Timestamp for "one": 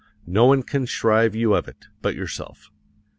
0.47-0.63